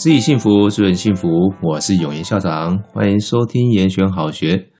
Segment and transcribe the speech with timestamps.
[0.00, 1.28] 自己幸福，助人幸福。
[1.62, 4.70] 我是永言校长，欢迎收听严选好学。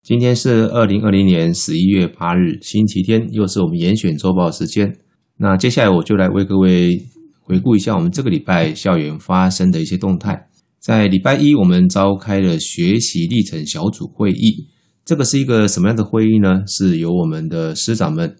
[0.00, 4.96] 今天是二零二零年十一月八日，星期天，又是我们严选周报时间。
[5.38, 7.02] 那接下来我就来为各位
[7.40, 10.40] 回顾一下我们这个礼拜校园发生的一些动态。
[10.78, 14.68] 在礼拜一，我们召开了学习历程小组会议。
[15.04, 16.62] 这个是一个什么样的会议呢？
[16.68, 18.36] 是由我们的师长们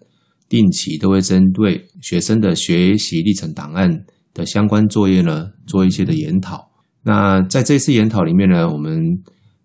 [0.47, 4.05] 定期都会针对学生的学习历程档案。
[4.33, 6.71] 的相关作业呢，做一些的研讨。
[7.03, 9.01] 那在这次研讨里面呢，我们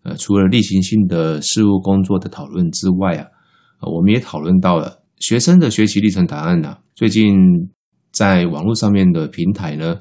[0.03, 3.27] 呃除了例行性的事务工作的讨论之外啊，
[3.83, 6.79] 我们也讨论到了学生的学习历程档案呢、啊。
[6.95, 7.37] 最近
[8.11, 9.99] 在网络上面的平台呢，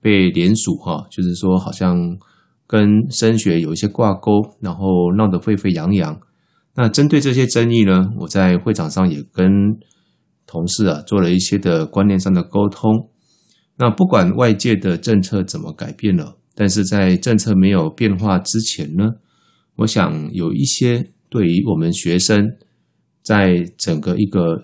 [0.00, 1.94] 被联署哈，就是说好像
[2.66, 4.30] 跟升学有一些挂钩，
[4.60, 6.18] 然后闹得沸沸扬扬。
[6.74, 9.50] 那针对这些争议呢，我在会场上也跟
[10.46, 13.09] 同事啊做了一些的观念上的沟通。
[13.82, 19.08] 那不管外界的政策怎么改变了，但是在政策没有变化之前呢，
[19.76, 22.44] 我想有一些对于我们学生
[23.22, 24.62] 在整个一个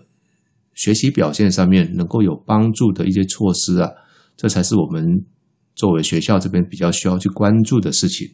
[0.75, 3.91] 学习表现上面能够有帮助的一些措施啊，
[4.37, 5.03] 这才是我们
[5.75, 8.29] 作为学校这边比较需要去关注的事情。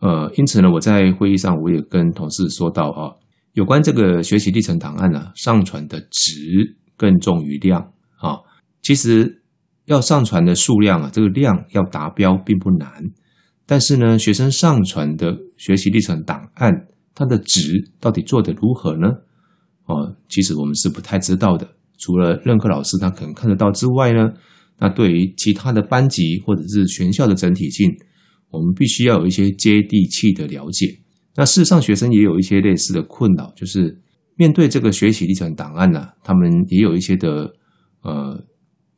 [0.00, 3.16] 呃，因此呢，我在会议上我也跟同事说到啊，
[3.54, 7.80] 有关这个学习历程档案呢，啊，上传的质更重于量
[8.18, 8.40] 啊，
[8.82, 9.42] 其实。
[9.86, 12.88] 要上传的数量啊，这个量要达标并不难，
[13.66, 16.72] 但是呢，学生上传的学习历程档案，
[17.14, 19.06] 它的值到底做得如何呢？
[19.86, 21.68] 哦，其实我们是不太知道的。
[21.98, 24.30] 除了任课老师他可能看得到之外呢，
[24.80, 27.88] 那对于其他的班级或者是全校的整体性，
[28.50, 30.98] 我们必须要有一些接地气的了解。
[31.36, 33.96] 那事实上，学生也有一些类似的困扰，就是
[34.34, 37.54] 面对这个学习历程档案呢，他们也有一些的
[38.02, 38.44] 呃。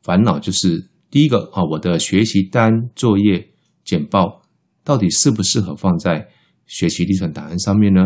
[0.01, 3.49] 烦恼就是第一个啊，我的学习单、作业、
[3.83, 4.41] 简报
[4.83, 6.27] 到底适不适合放在
[6.65, 8.05] 学习历程档案上面呢？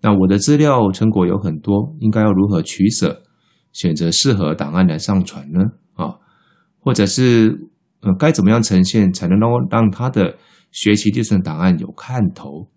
[0.00, 3.22] 那我的资料成果有很多，应该要如何取舍，
[3.72, 5.60] 选择适合档案来上传呢？
[5.94, 6.16] 啊，
[6.78, 7.68] 或者是
[8.00, 10.36] 呃，该怎么样呈现才能让让他的
[10.72, 12.68] 学习历程档案有看头？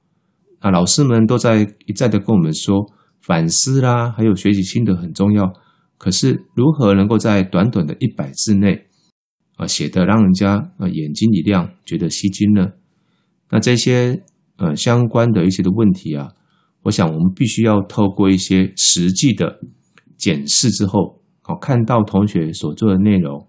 [0.61, 2.75] 那老师们都在一再的跟我们说，
[3.19, 5.51] 反思啦，还有学习心得很重要。
[5.97, 8.85] 可是，如何能够在短短的一百字内，
[9.55, 12.67] 啊，写得让人家啊眼睛一亮，觉得吸睛呢？
[13.49, 14.23] 那这些
[14.57, 16.29] 呃相关的一些的问题啊，
[16.83, 19.59] 我想我们必须要透过一些实际的
[20.17, 23.47] 检视之后，好看到同学所做的内容，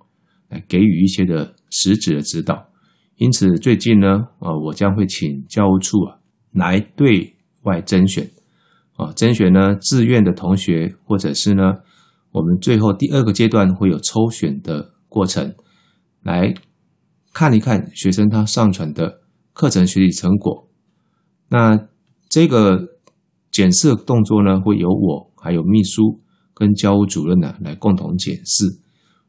[0.49, 2.71] 来给予一些的实质的指导。
[3.17, 4.09] 因此，最近呢，
[4.39, 6.17] 啊，我将会请教务处啊
[6.53, 8.31] 来对外甄选，
[8.97, 11.75] 啊，甄选呢自愿的同学，或者是呢。
[12.31, 15.55] 我们最后第二个阶段会有抽选的过程，
[16.23, 16.55] 来
[17.33, 19.21] 看一看学生他上传的
[19.55, 20.69] 课程学习成果。
[21.49, 21.89] 那
[22.29, 22.99] 这个
[23.51, 26.21] 检视动作呢，会由我还有秘书
[26.53, 28.79] 跟教务主任呢来共同检视。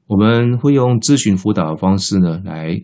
[0.08, 2.78] 我们会用咨询辅导的方式呢，来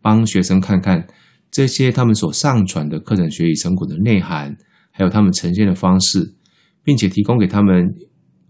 [0.00, 1.06] 帮学生看看
[1.50, 4.56] 这些他们所上传的课程学习成果的内涵，
[4.90, 6.34] 还有他们呈现的方式，
[6.82, 7.94] 并且提供给他们。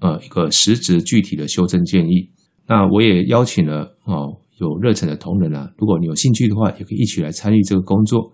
[0.00, 2.31] 呃，一个实质具体的修正建议。
[2.66, 8.33] 那我也邀请了哦，有热忱的同仁啊，如果你有兴趣的话，也可以一起来参与这个工作。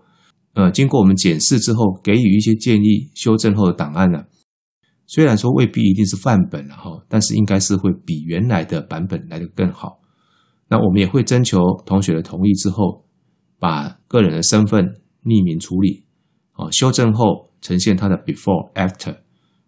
[0.53, 4.23] 呃，经过我们检视之后，给予一些建议，修正后的档案呢，
[5.05, 9.99] 虽然说未必一定是范本了哈，但是应该是会比原来的版本来的更好。
[10.69, 13.05] 那我们也会征求同学的同意之后，
[13.59, 14.85] 把个人的身份
[15.23, 16.05] 匿名处理，
[16.55, 19.15] 哦，修正后呈现他的 before after。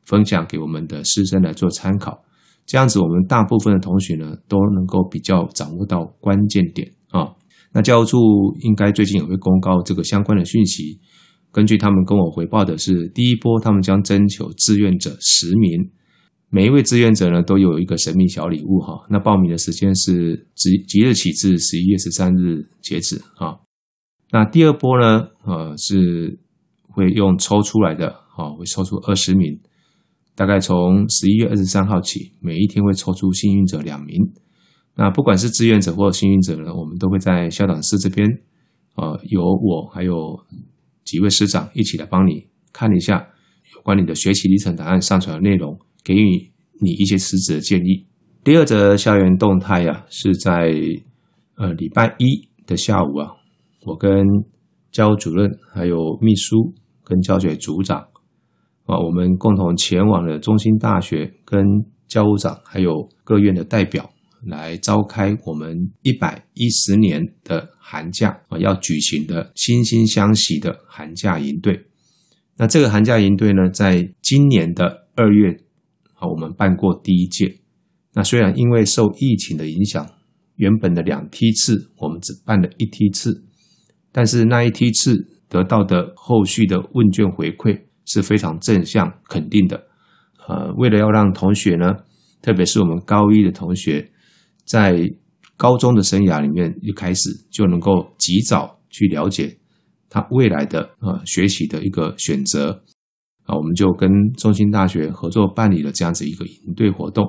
[0.10, 2.20] 分享给我们的师生来做参考，
[2.66, 7.30] 这样子我们大部分的同学呢都能够比较掌握到关键点啊。
[7.72, 8.18] 那教务处
[8.62, 11.00] 应该最近也会公告这个相关的讯息。
[11.52, 15.92] 根据他们跟我回报的是，第一波他们将征求志愿者十名，
[16.50, 19.06] 每一位志愿者呢都有一个神秘小礼物哈。
[19.12, 23.58] 那报名的时间是即即日起至十一月十三日截止啊。
[24.32, 26.40] 那第二波呢，呃，是
[26.88, 29.60] 会用抽出来的啊，会抽出二十名。
[30.40, 34.16] 大概从十一月二十三号起，每一天会抽出幸运者两名。
[34.96, 38.26] 那不管是志愿者或幸运者呢，我们都会在校长室这边，
[38.96, 40.40] 呃，由我还有
[41.04, 43.28] 几位师长一起来帮你看一下
[43.76, 46.50] 有关你的学习历程档案上传的内容，给予
[46.80, 48.08] 你一些实质的建议。
[48.42, 50.72] 第二则校园动态啊，是在
[51.58, 53.28] 呃礼拜一的下午啊，
[53.86, 54.26] 我跟
[54.90, 58.08] 教务主任还有秘书跟教学组长。
[58.90, 61.64] 啊，我们共同前往了中兴大学，跟
[62.08, 64.10] 教务长还有各院的代表
[64.48, 71.80] 来召开我们一百一十年的寒假啊，要举行的惺惺相惜的寒假营队。
[72.58, 75.52] 那这个寒假营队呢，在今年的二月
[76.16, 77.60] 啊，我们办过第一届。
[78.16, 80.04] 那虽然因为受疫情的影响，
[80.56, 83.46] 原本的两梯次我们只办了一梯次，
[84.12, 85.16] 但是那一梯次
[85.48, 89.88] 得到的后续的问卷回馈是非常正向肯定的。
[90.48, 91.94] 呃，为了要让同学呢，
[92.42, 94.12] 特别是我们高一的同学，
[94.66, 95.08] 在
[95.56, 99.58] 高中的生涯里面一开始就能够及早去了解
[100.10, 102.84] 他未来的呃学习的一个选择
[103.44, 107.26] 啊，我们就跟中兴大学合作办理了这样子一个营队活动。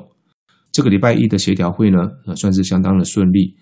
[0.72, 3.56] 这个礼拜一的协调会呢，呃，算是相当的顺利。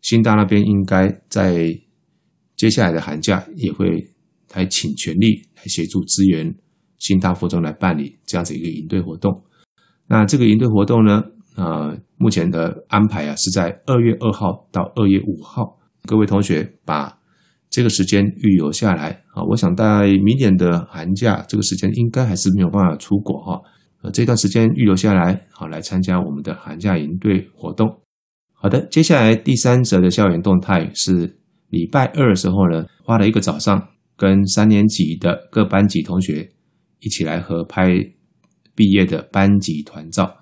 [0.00, 1.72] 新大那边应该在
[2.56, 3.86] 接下来的寒假也会
[4.54, 6.54] 来倾全力来协助支援。
[7.04, 9.30] 新大附中来办理这样子一个营队活动，
[10.08, 11.22] 那这个营队活动呢，
[11.54, 17.14] 呃，目前的安排啊是在二月二号到二月五号，各位同学把
[17.68, 19.42] 这个时间预留下来啊。
[19.50, 23.60] 我想在明年的寒假这个时间应该还是没有办法出国哈，
[24.00, 28.00] 呃，这段时间预留下来，好来参加我们的寒假营队活动。
[28.54, 31.36] 好的，接下来第三则的校园动态是
[31.68, 36.48] 礼拜二的时候呢，花了一个早上跟三年级的各班级同学。
[37.00, 37.88] 一起来合拍
[38.74, 40.36] 毕业的班级团照。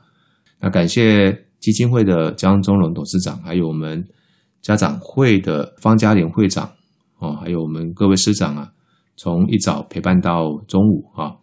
[0.60, 4.04] 那感谢基金会的江中龙董事长，还有我们
[4.60, 6.72] 家长会的方嘉莲会长
[7.18, 8.72] 哦，还有我们各位师长啊，
[9.16, 11.36] 从一早陪伴到中午啊。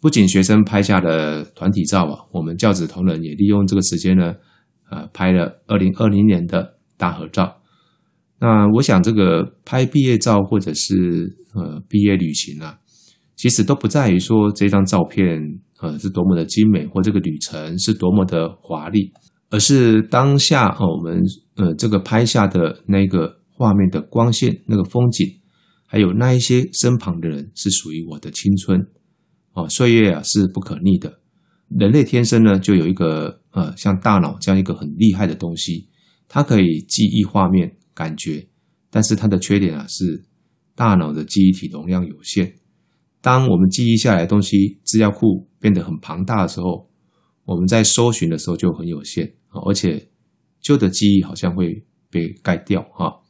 [0.00, 4.34] 不仅学生拍下了团体照啊，我们教子同仁也利用这个时间呢，
[4.90, 7.60] 呃，拍了二零二零年的大合照。
[8.38, 12.79] 那我想这个拍毕业照或者是呃毕业旅行啊。
[13.40, 15.40] 其实都不在于说这张照片
[15.80, 19.10] 呃是多么的精美，或这个旅程是多么的华丽，
[19.48, 21.22] 而是当下哦我们
[21.56, 25.26] 呃这个拍下的那个画面的光线、那个风景，
[25.86, 28.78] 还有那一些身旁的人是属于我的青春
[29.54, 29.66] 哦。
[29.70, 31.20] 岁月啊是不可逆的，
[31.68, 35.88] 人类天生呢就有一个呃像大脑这样一个很厉害的东西，
[36.28, 38.46] 它可以记忆画面感觉，
[38.90, 40.26] 但是它的缺点啊是
[40.74, 42.59] 大脑的记忆体容量有限。
[43.22, 46.88] 当我们记忆下来的东西资料库变得很庞大的时候，
[47.44, 49.34] 我们在搜寻的时候就很有限，
[49.66, 50.08] 而且
[50.60, 53.20] 旧的记忆好像会被盖掉哈。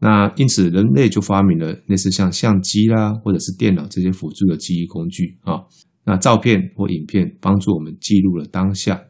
[0.00, 5.60] 那因此人类就发明了类似像相机啦，或者是电脑这些辅助的记忆工具啊。
[6.04, 9.02] 那照片或影片帮助我们记录了当下，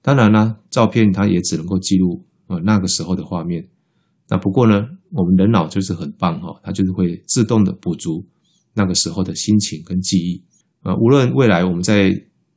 [0.00, 3.68] 当然啦，照片它也只能够记录呃那个时候的画面。
[4.28, 8.24] 那不过呢，我们人脑就是很棒哈，它就是会自动的补足。
[8.74, 10.42] 那个时候的心情跟记忆，
[10.82, 12.10] 呃，无论未来我们再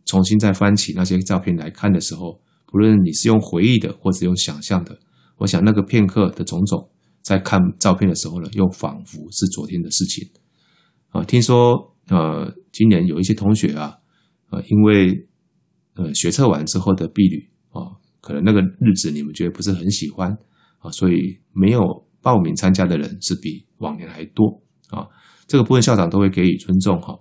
[0.05, 4.97] 重新再翻起那些照片来看的时候，不论你是用回忆的或者用想象的，
[5.37, 6.89] 我想那个片刻的种种，
[7.21, 10.29] 在看照片的时候呢，又仿佛是昨天的事情。
[11.09, 13.97] 啊，听说呃，今年有一些同学啊，
[14.51, 15.27] 呃，因为
[15.95, 20.37] 呃学测完之后的毕旅啊，可能那个日子你们觉得不是很喜欢
[20.79, 21.81] 啊，所以没有
[22.21, 24.61] 报名参加的人是比往年还多
[24.91, 25.07] 啊。
[25.47, 27.13] 这个部分校长都会给予尊重哈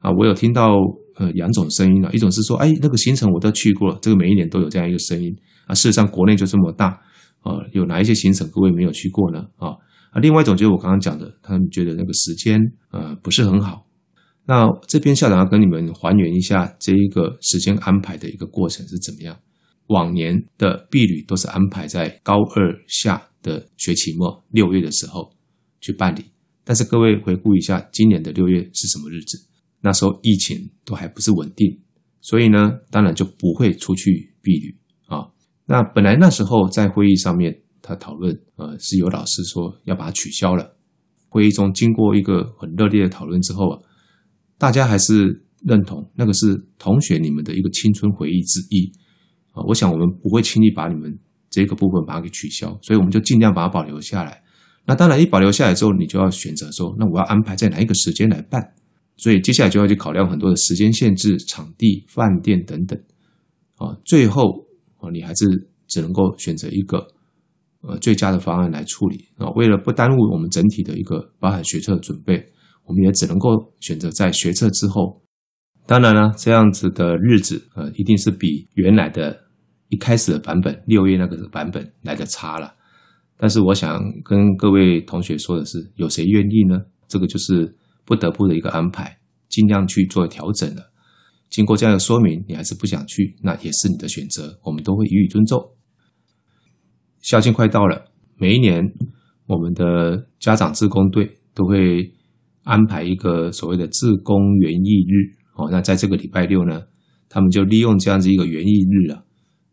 [0.00, 0.76] 啊，我有听到
[1.16, 5.34] 呃两种声音啊，一种是说，哎，那个行程我都去过了，这个每一年都有这样一个声音
[5.66, 5.74] 啊。
[5.74, 6.88] 事实上，国内就这么大
[7.40, 9.46] 啊，有哪一些行程各位没有去过呢？
[9.56, 9.68] 啊
[10.10, 12.60] 啊，另外一种就是我刚刚讲的，他们觉得那个时间
[12.90, 13.86] 呃不是很好。
[14.46, 19.36] 那这边校长要跟你们还原一下这一个时间安排的一个过程是怎么样。
[19.86, 25.32] 往年的毕旅都是安排在高二下的学期末六月的时候
[25.80, 26.24] 去办理。
[26.70, 29.36] 但是各位回顾一下，今年的六月是什么日子？
[29.80, 31.80] 那时候疫情都还不是稳定，
[32.20, 35.26] 所以呢，当然就不会出去避旅啊。
[35.66, 40.76] 那本来那时候在会议上面，他讨论，呃，是有老师说要把它取消了。
[41.28, 43.82] 会议中经过一个很热烈的讨论之后啊，
[44.56, 48.92] 大家还是认同那个是同学你们的一个青春回忆之一
[49.50, 49.58] 啊。
[49.66, 51.18] 我想我们不会轻易把你们
[51.50, 54.44] 这个部分把它给取消，所以我们就尽量把它保留下来。
[54.90, 58.60] 那当然，一保留下来之后，你就要选择说，那我要安排在哪一个时间来办？
[59.16, 62.98] 所以接下来就要去考量很多的时间限制、场地、饭店等等。
[63.76, 64.66] 啊，最后
[64.96, 67.06] 啊，你还是只能够选择一个
[67.82, 69.48] 呃最佳的方案来处理啊。
[69.50, 72.44] 为了不耽误我们整体的一个包含学测的准备，
[72.84, 75.22] 我们也只能够选择在学测之后。
[75.86, 79.38] 当然了，这样子的日子呃，一定是比原来的
[79.88, 82.74] 一开始的版本六月那个版本来的差了。
[83.40, 86.78] 但是我想跟各位同学说的是，有谁愿意呢？
[87.08, 89.18] 这个就是不得不的一个安排，
[89.48, 90.92] 尽量去做调整了。
[91.48, 95.58] 经过这样的说明，你还是不想去，那也是你的选择，我们都会予以尊重。
[97.22, 98.84] 校庆快到了，每一年
[99.46, 102.12] 我们的家长自工队都会
[102.62, 105.68] 安排一个所谓的自工园艺日哦。
[105.70, 106.82] 那在这个礼拜六呢，
[107.30, 109.22] 他们就利用这样子一个园艺日啊，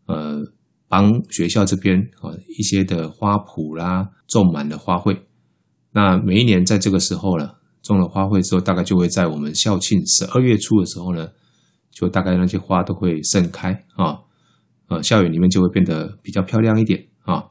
[0.06, 0.42] 呃，
[0.88, 5.16] 帮学校这边啊一些的花圃啦种满了花卉。
[5.92, 7.50] 那每一年在这个时候呢，
[7.82, 11.28] 种了花卉之后，大概就会在我们校庆十二月初的时候呢，
[11.90, 14.18] 就大概那些花都会盛开啊。
[14.88, 17.44] 呃，校园里面就会变得比较漂亮一点啊。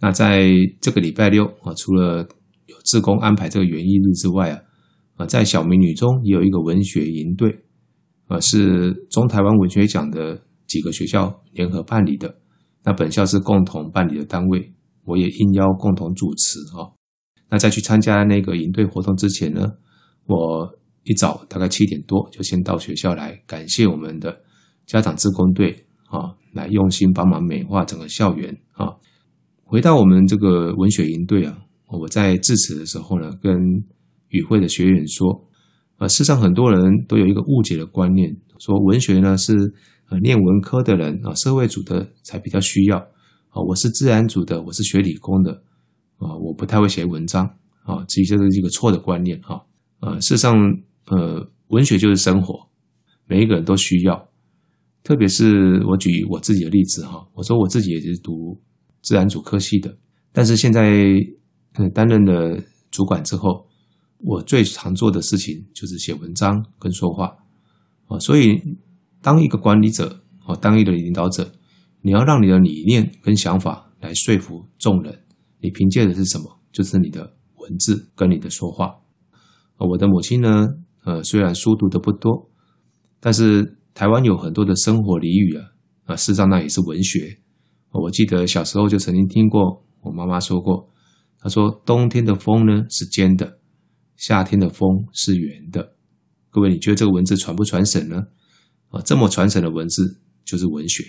[0.00, 0.50] 那在
[0.80, 2.26] 这个礼拜六啊，除了
[2.66, 4.60] 有志工安排这个园艺日之外啊，
[5.16, 7.60] 啊，在小美女中也有一个文学营队，
[8.26, 12.34] 啊，是中台湾文学奖的几个学校联合办理的。
[12.84, 14.72] 那本校是共同办理的单位，
[15.04, 16.92] 我也应邀共同主持啊。
[17.50, 19.72] 那在去参加那个营队活动之前呢，
[20.26, 24.42] 我一早大概七点多就先到学校来感谢我们的
[24.86, 26.36] 家长志工队啊。
[26.54, 28.86] 来用心帮忙美化整个校园啊！
[29.64, 33.52] 回到我们这个文学营队啊，我在致辞的时候呢，跟
[34.28, 35.48] 与会的学员说，
[35.98, 39.74] 呃，事实上很多人都有一个误解的观念，说文学呢是
[40.20, 43.62] 念文科的人啊，社会组的才比较需要啊。
[43.66, 45.52] 我是自然组的，我是学理工的
[46.18, 47.46] 啊，我不太会写文章
[47.84, 49.64] 啊，其实这是一个错的观念哈。
[50.00, 50.54] 呃，事实上，
[51.06, 52.68] 呃，文学就是生活，
[53.26, 54.28] 每一个人都需要。
[55.02, 58.58] 特别是我举我自己的例子哈，我说我自己也是读
[59.02, 59.94] 自然组科系的，
[60.32, 61.14] 但是现在
[61.92, 62.58] 担任了
[62.90, 63.66] 主管之后，
[64.18, 67.36] 我最常做的事情就是写文章跟说话
[68.06, 68.58] 啊，所以
[69.24, 71.50] 当一个管理者哦，当一个领导者，
[72.02, 75.18] 你要让你的理念跟想法来说服众人，
[75.60, 76.60] 你凭借的是什么？
[76.70, 78.94] 就是你的文字跟你的说话。
[79.78, 80.66] 我的母亲呢，
[81.04, 82.50] 呃，虽然书读的不多，
[83.18, 83.78] 但是。
[83.94, 85.70] 台湾有很多的生活俚语啊，
[86.06, 87.38] 啊，事实上那也是文学。
[87.92, 90.90] 我记得小时候就曾经听过我妈妈说过，
[91.38, 93.60] 她说冬天的风呢是尖的，
[94.16, 95.94] 夏天的风是圆的。
[96.50, 98.16] 各位，你觉得这个文字传不传神呢？
[98.94, 101.02] 啊，这么传神的文字就是文学。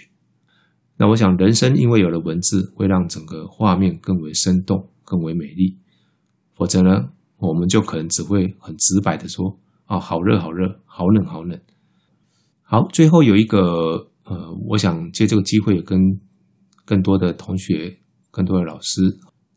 [0.97, 5.77] 那我想，人生因为有了文字，会让整个画面更为生动、更为美丽。
[6.55, 11.59] 否则呢，我们就可能只会很直白的说，啊，好热，好热，好冷，好冷。
[12.63, 15.99] 好，最后有一个呃，我想借这个机会跟
[16.85, 17.99] 更多的同学、
[18.31, 19.01] 更多的老师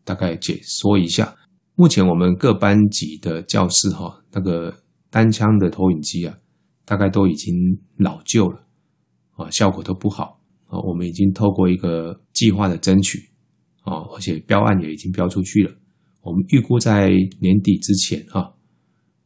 [0.04, 1.34] 大概解说一下。
[1.76, 4.74] 目前我们各班级的教室哈，那个
[5.08, 6.36] 单枪的投影机啊，
[6.88, 7.54] 大概都已经
[7.96, 8.66] 老旧了
[9.32, 10.78] 啊，效果都不好啊。
[10.80, 13.18] 我们已经透过一个计划的争取
[13.82, 15.72] 啊，而且标案也已经标出去了。
[16.22, 18.54] 我们预估在年底之前啊，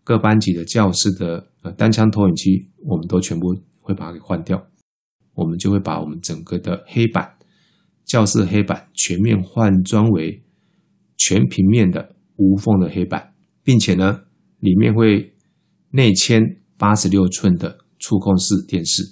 [0.04, 3.54] 各班级的教室的呃单枪投影机，我们都全部。
[3.84, 4.64] 会把它给换掉，
[5.34, 7.36] 我们就会把我们整个的黑板、
[8.04, 10.40] 教室黑板全面换装为
[11.18, 14.20] 全平面的无缝的黑板，并且呢，
[14.60, 15.34] 里面会
[15.90, 19.04] 内嵌八十六寸的触控式电视。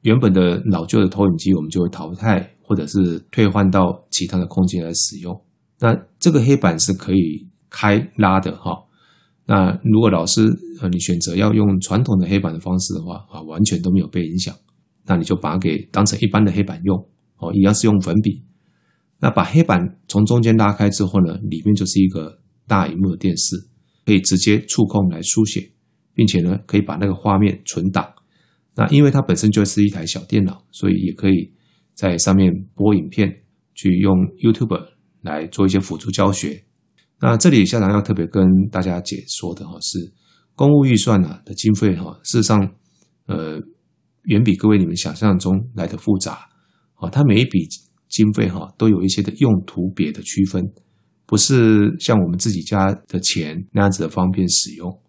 [0.00, 5.38] 原本的老旧的投影机，我们就会淘汰或者是退换到其他的空间来使用。
[5.78, 8.72] 那这个黑板是可以开拉的哈。
[9.44, 10.48] 那如果老师
[10.80, 14.54] 呃，你选择要用传统的黑板的方式的话啊，完全都没有被影响，
[15.04, 16.96] 那你就把它给当成一般的黑板用
[17.36, 18.42] 哦，一样是用粉笔。
[19.20, 23.68] 那把黑板从中间拉开之后呢，里面就是一个大荧幕的电视，
[24.06, 25.70] 可以直接触控来书写，
[26.18, 28.04] 并且呢，可以把那个画面存档。
[28.74, 31.48] 那因为它本身就是一台小电脑，所以也可以
[31.94, 33.32] 在上面播影片，
[33.72, 34.84] 去用 YouTube
[35.20, 36.64] 来做一些辅助教学。
[37.20, 40.12] 那这里校长要特别跟大家解说的哈是，
[40.56, 42.58] 公务预算啊的经费哈，事实上，
[43.26, 43.60] 呃，
[44.24, 46.32] 远比各位你们想象中来的复杂
[46.94, 47.08] 啊。
[47.08, 47.60] 它每一笔
[48.08, 50.64] 经费哈都有一些的用途别的区分，
[51.26, 55.00] 不是像我们自己家的钱那样子的方便使用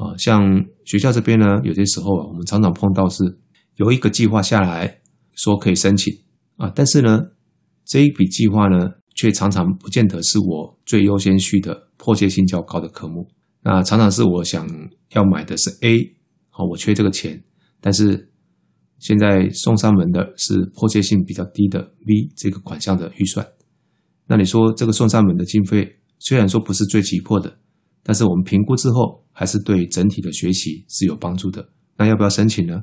[0.00, 0.16] 啊。
[0.16, 0.40] 像
[0.84, 3.22] 学校这边呢，有些时候啊，我们常常碰到是
[3.76, 5.00] 有一个计划下来
[5.36, 6.12] 说可以申请
[6.56, 7.20] 啊，但是呢，
[7.84, 8.90] 这一笔计划呢。
[9.16, 13.28] 却常常不见得是我最优先序的迫切性较高的科目。
[13.62, 14.66] 那常常是我想
[15.10, 16.16] 要买的是 A，
[16.48, 17.42] 好，我缺这个钱，
[17.82, 18.30] 但是
[18.98, 23.46] 现在送上门的是迫切性比较低的 B 这个款项的预算。
[24.26, 27.58] 那你说这个送上门的经费虽然说不是最急迫的，
[28.02, 31.68] 但是我们评估之后还是对整体的学习是有帮助的。
[31.96, 32.80] 那要不要申请呢？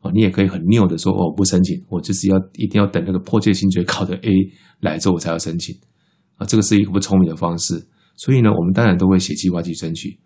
[0.00, 4.30] 哦，你也可以很拗的说，哦，不申请，我就是要一定要等那个迫切性最高的 A
[4.80, 5.74] 来之后我才要申请，
[6.36, 7.86] 啊，这个是一个不聪明的方式。
[8.16, 10.18] 所以呢，我们当然都会写计划去争取。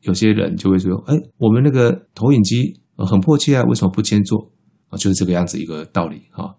[0.00, 4.50] 有些人就会说，哎，我们那个投影机很迫切啊，为什么不先做？
[4.88, 6.56] 啊，就是这个样子一个道理哈。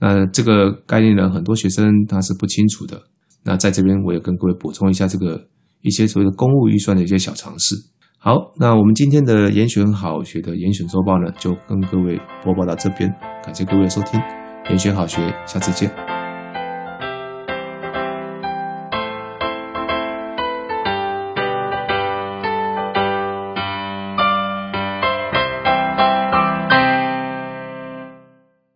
[0.00, 3.02] 那这个概念呢，很多学生他是不清楚的。
[3.44, 5.46] 那在这边我也跟各位补充一下这个
[5.82, 7.74] 一些所谓的公务预算的一些小尝试。
[8.18, 13.08] 好，那我们今天的严选好学的严选周报呢，就跟各位播报到这边，
[13.44, 14.20] 感谢各位的收听，
[14.68, 16.17] 严选好学，下次见。